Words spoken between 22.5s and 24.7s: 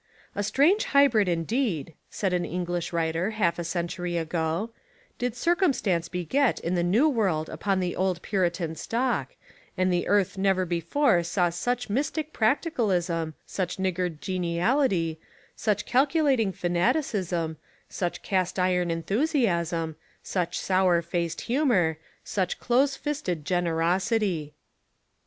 close fisted generosity."